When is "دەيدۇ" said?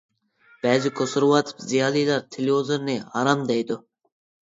3.55-3.83